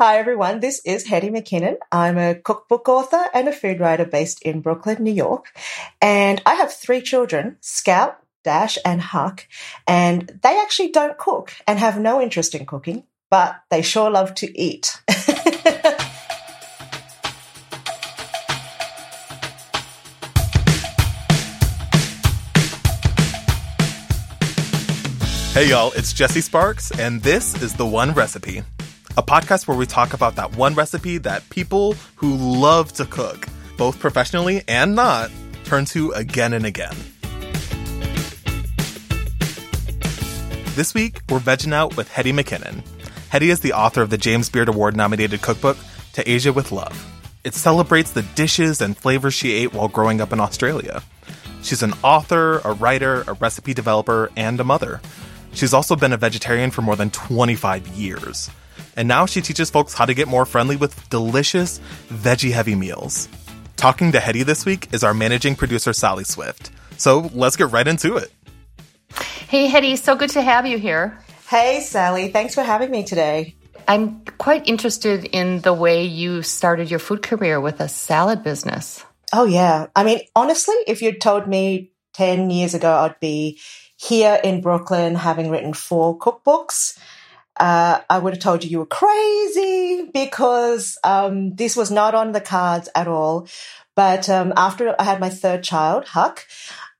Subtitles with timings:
[0.00, 0.60] Hi, everyone.
[0.60, 1.76] This is Hetty McKinnon.
[1.92, 5.52] I'm a cookbook author and a food writer based in Brooklyn, New York.
[6.00, 9.46] And I have three children, Scout, Dash, and Huck.
[9.86, 14.34] And they actually don't cook and have no interest in cooking, but they sure love
[14.36, 15.02] to eat.
[25.52, 28.62] Hey, y'all, it's Jesse Sparks, and this is The One Recipe
[29.16, 33.46] a podcast where we talk about that one recipe that people who love to cook,
[33.76, 35.30] both professionally and not,
[35.64, 36.94] turn to again and again.
[40.76, 42.84] This week, we're vegging out with Hetty McKinnon.
[43.28, 45.76] Hetty is the author of the James Beard Award nominated cookbook,
[46.14, 47.06] To Asia with Love.
[47.42, 51.02] It celebrates the dishes and flavors she ate while growing up in Australia.
[51.62, 55.00] She's an author, a writer, a recipe developer, and a mother.
[55.52, 58.50] She's also been a vegetarian for more than 25 years
[58.96, 63.28] and now she teaches folks how to get more friendly with delicious, veggie heavy meals.
[63.76, 66.70] Talking to Hetty this week is our managing producer, Sally Swift.
[66.96, 68.30] So let's get right into it.
[69.48, 71.18] Hey, Hetty, so good to have you here.
[71.48, 73.56] Hey, Sally, thanks for having me today.
[73.88, 79.04] I'm quite interested in the way you started your food career with a salad business.
[79.32, 79.86] Oh, yeah.
[79.96, 83.58] I mean, honestly, if you'd told me 10 years ago I'd be
[83.96, 86.98] here in Brooklyn having written four cookbooks,
[87.60, 92.32] uh, I would have told you you were crazy because um, this was not on
[92.32, 93.46] the cards at all.
[93.94, 96.46] But um, after I had my third child, Huck,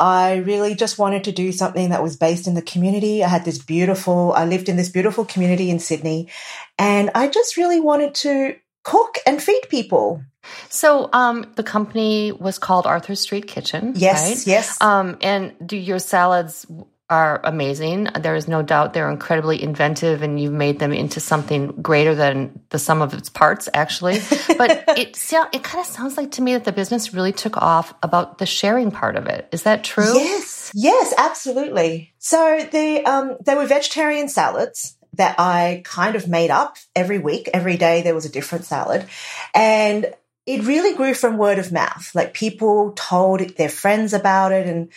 [0.00, 3.22] I really just wanted to do something that was based in the community.
[3.22, 6.28] I had this beautiful, I lived in this beautiful community in Sydney,
[6.76, 10.22] and I just really wanted to cook and feed people.
[10.70, 13.92] So, um, the company was called Arthur Street Kitchen.
[13.96, 14.46] Yes, right?
[14.46, 14.80] yes.
[14.80, 16.66] Um, and do your salads
[17.10, 18.08] are amazing.
[18.20, 22.60] There is no doubt they're incredibly inventive and you've made them into something greater than
[22.68, 24.20] the sum of its parts, actually.
[24.58, 25.16] But it,
[25.52, 28.46] it kind of sounds like to me that the business really took off about the
[28.46, 29.48] sharing part of it.
[29.52, 30.14] Is that true?
[30.14, 30.72] Yes.
[30.74, 32.12] Yes, absolutely.
[32.18, 37.48] So the, um, they were vegetarian salads that I kind of made up every week.
[37.54, 39.06] Every day there was a different salad.
[39.54, 40.12] And
[40.46, 42.10] it really grew from word of mouth.
[42.14, 44.90] Like people told their friends about it and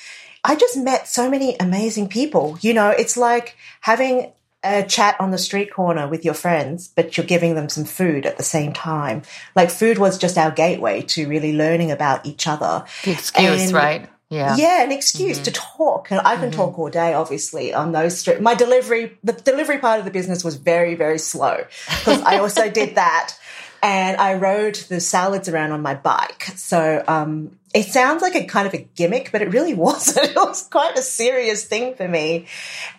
[0.44, 2.57] I just met so many amazing people.
[2.62, 4.31] You know, it's like having
[4.63, 8.25] a chat on the street corner with your friends, but you're giving them some food
[8.25, 9.24] at the same time.
[9.56, 12.85] Like food was just our gateway to really learning about each other.
[13.03, 14.09] The excuse, and, right?
[14.29, 14.56] Yeah.
[14.56, 15.44] Yeah, an excuse mm-hmm.
[15.44, 16.12] to talk.
[16.12, 16.59] And I can mm-hmm.
[16.59, 18.41] talk all day, obviously, on those street.
[18.41, 22.69] My delivery, the delivery part of the business was very, very slow because I also
[22.69, 23.35] did that
[23.81, 26.44] and I rode the salads around on my bike.
[26.56, 30.30] So um, it sounds like a kind of a gimmick, but it really wasn't.
[30.30, 32.47] It was quite a serious thing for me.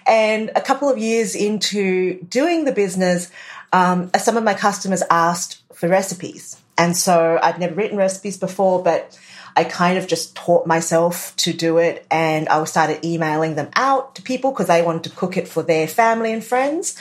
[0.07, 3.31] And a couple of years into doing the business,
[3.73, 6.61] um, some of my customers asked for recipes.
[6.77, 9.19] And so I'd never written recipes before, but
[9.55, 14.15] I kind of just taught myself to do it and I started emailing them out
[14.15, 16.97] to people because they wanted to cook it for their family and friends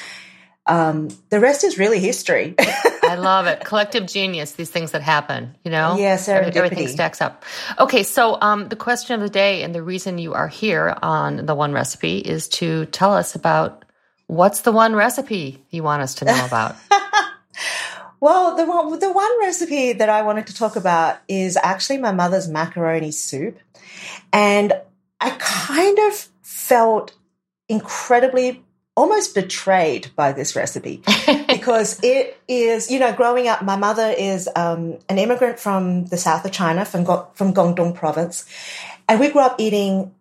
[0.66, 2.56] um, the rest is really history.
[3.12, 3.66] I love it.
[3.66, 5.98] Collective genius, these things that happen, you know?
[5.98, 6.56] Yeah, serendipity.
[6.56, 7.44] Everything stacks up.
[7.78, 11.46] Okay, so um, the question of the day and the reason you are here on
[11.46, 13.84] The One Recipe is to tell us about
[14.28, 16.76] what's the one recipe you want us to know about?
[18.22, 22.14] well, the one, the one recipe that I wanted to talk about is actually my
[22.14, 23.60] mother's macaroni soup.
[24.32, 24.72] And
[25.20, 27.14] I kind of felt
[27.68, 28.64] incredibly
[28.96, 31.02] almost betrayed by this recipe
[31.62, 36.18] because it is, you know, growing up, my mother is um, an immigrant from the
[36.18, 37.06] south of China, from,
[37.36, 38.46] from Guangdong province.
[39.08, 40.12] And we grew up eating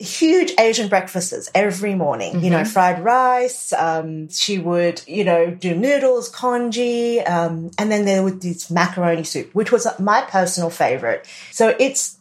[0.00, 2.44] huge Asian breakfasts every morning, mm-hmm.
[2.44, 2.72] you know, mm-hmm.
[2.72, 3.72] fried rice.
[3.72, 7.20] Um, she would, you know, do noodles, congee.
[7.20, 11.24] Um, and then there was this macaroni soup, which was my personal favorite.
[11.52, 12.18] So it's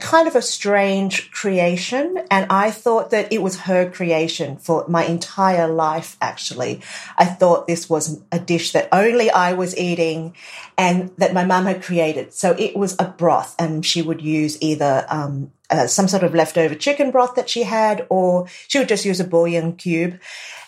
[0.00, 2.18] kind of a strange creation.
[2.30, 6.80] And I thought that it was her creation for my entire life, actually.
[7.16, 10.34] I thought this was a dish that only I was eating
[10.76, 12.32] and that my mum had created.
[12.32, 16.34] So it was a broth and she would use either, um, uh, some sort of
[16.34, 20.20] leftover chicken broth that she had, or she would just use a bouillon cube.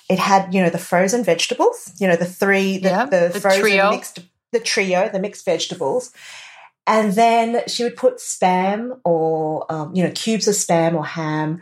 [0.08, 3.40] It had, you know, the frozen vegetables, you know, the three, the, yeah, the, the
[3.40, 3.90] frozen trio.
[3.90, 4.20] mixed,
[4.52, 6.12] the trio, the mixed vegetables
[6.86, 11.60] and then she would put spam or, um, you know, cubes of spam or ham.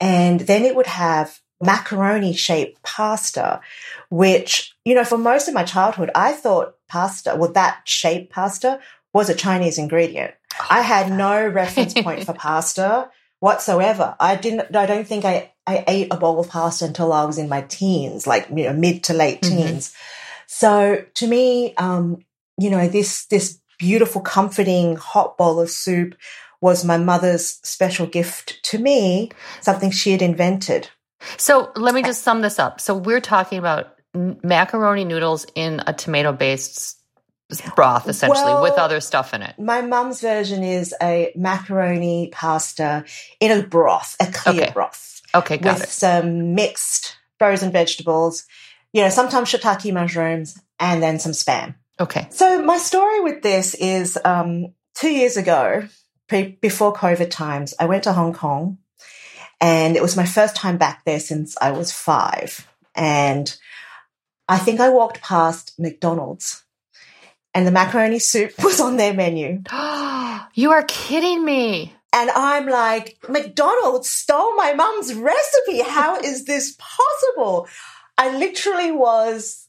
[0.00, 3.60] And then it would have macaroni shaped pasta,
[4.10, 8.80] which, you know, for most of my childhood, I thought pasta, well, that shaped pasta
[9.12, 10.34] was a Chinese ingredient.
[10.60, 13.10] Oh, I had no reference point for pasta
[13.40, 14.16] whatsoever.
[14.18, 17.38] I didn't, I don't think I, I ate a bowl of pasta until I was
[17.38, 19.56] in my teens, like, you know, mid to late mm-hmm.
[19.56, 19.94] teens.
[20.46, 22.24] So to me, um,
[22.58, 26.14] you know, this this beautiful, comforting hot bowl of soup
[26.60, 29.30] was my mother's special gift to me,
[29.60, 30.88] something she had invented.
[31.36, 32.80] So let me just sum this up.
[32.80, 36.96] So we're talking about macaroni noodles in a tomato based
[37.74, 39.58] broth, essentially, well, with other stuff in it.
[39.58, 43.04] My mum's version is a macaroni pasta
[43.40, 44.72] in a broth, a clear okay.
[44.72, 45.22] broth.
[45.34, 45.88] Okay, got with it.
[45.88, 48.44] some mixed frozen vegetables,
[48.92, 51.74] you know, sometimes shiitake mushrooms, and then some spam.
[52.00, 52.28] Okay.
[52.30, 55.88] So my story with this is um, two years ago,
[56.28, 58.78] pre- before COVID times, I went to Hong Kong,
[59.60, 63.54] and it was my first time back there since I was five, and
[64.48, 66.64] I think I walked past McDonald's
[67.54, 69.62] and the macaroni soup was on their menu.
[70.54, 71.94] you are kidding me.
[72.12, 75.82] And I'm like, McDonald's stole my mum's recipe.
[75.82, 77.68] How is this possible?
[78.16, 79.68] I literally was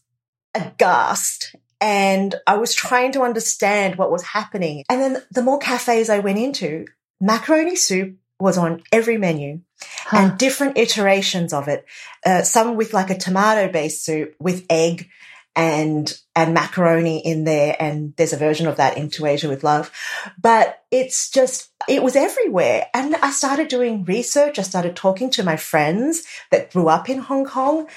[0.56, 4.84] aghast and I was trying to understand what was happening.
[4.90, 6.86] And then the more cafes I went into,
[7.22, 10.18] macaroni soup was on every menu huh.
[10.18, 11.86] and different iterations of it.
[12.26, 15.10] Uh, some with like a tomato based soup with egg
[15.56, 19.64] and and macaroni in there and there's a version of that in To Asia with
[19.64, 19.92] Love
[20.40, 25.44] but it's just it was everywhere and I started doing research I started talking to
[25.44, 27.88] my friends that grew up in Hong Kong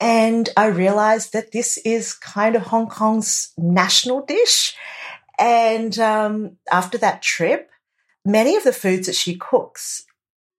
[0.00, 4.74] and I realized that this is kind of Hong Kong's national dish
[5.38, 7.70] and um, after that trip
[8.24, 10.04] many of the foods that she cooks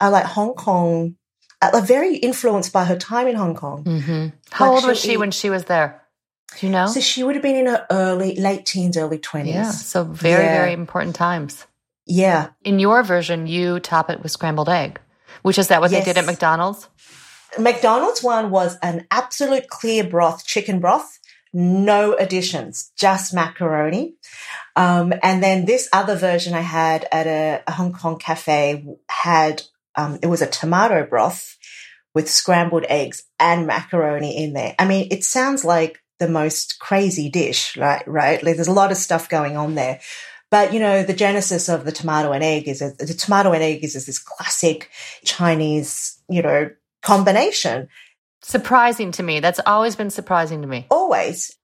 [0.01, 1.15] are like Hong Kong
[1.62, 3.83] are very influenced by her time in Hong Kong.
[3.83, 4.27] Mm-hmm.
[4.51, 6.01] How like old was she eat, when she was there?
[6.57, 6.88] Do you know?
[6.88, 9.47] So she would have been in her early, late teens, early 20s.
[9.47, 9.71] Yeah.
[9.71, 10.57] So very, yeah.
[10.57, 11.65] very important times.
[12.06, 12.50] Yeah.
[12.63, 15.00] In your version, you top it with scrambled egg,
[15.42, 16.06] which is that what yes.
[16.06, 16.88] they did at McDonald's?
[17.57, 21.19] McDonald's one was an absolute clear broth, chicken broth,
[21.51, 24.16] no additions, just macaroni.
[24.75, 29.63] Um, and then this other version I had at a, a Hong Kong cafe had,
[29.96, 31.57] um, it was a tomato broth
[32.13, 34.75] with scrambled eggs and macaroni in there.
[34.78, 38.07] I mean, it sounds like the most crazy dish, right?
[38.07, 38.44] Right?
[38.44, 40.02] Like there's a lot of stuff going on there.
[40.52, 43.84] But you know, the genesis of the tomato and egg is the tomato and egg
[43.84, 44.90] is, is this classic
[45.24, 47.88] Chinese, you know, combination.
[48.42, 49.40] Surprising to me.
[49.40, 50.88] That's always been surprising to me.
[50.90, 51.56] Always.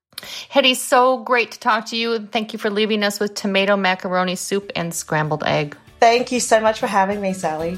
[0.50, 2.28] Hetty, so great to talk to you.
[2.28, 5.78] Thank you for leaving us with tomato macaroni soup and scrambled egg.
[6.00, 7.78] Thank you so much for having me, Sally.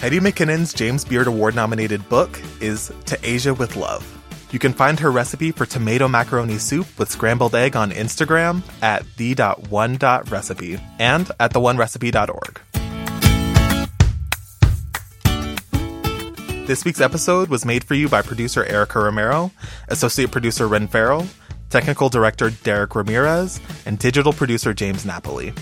[0.00, 4.13] Hetty McKinnon's James Beard Award nominated book is To Asia with Love.
[4.54, 9.04] You can find her recipe for tomato macaroni soup with scrambled egg on Instagram at
[9.16, 12.60] the.one.recipe and at theonerecipe.org.
[16.68, 19.50] This week's episode was made for you by producer Erica Romero,
[19.88, 21.26] associate producer Ren Farrell,
[21.68, 25.52] technical director Derek Ramirez, and digital producer James Napoli.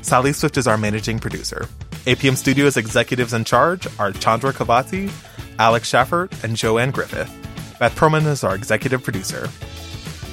[0.00, 1.68] Sally Swift is our managing producer.
[2.06, 5.12] APM Studios executives in charge are Chandra Kavati,
[5.60, 7.41] Alex Schaffert, and Joanne Griffith.
[7.82, 9.50] Beth Perlman is our executive producer.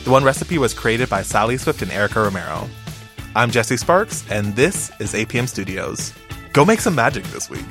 [0.03, 2.69] The One Recipe was created by Sally Swift and Erica Romero.
[3.35, 6.13] I'm Jesse Sparks, and this is APM Studios.
[6.53, 7.65] Go make some magic this week.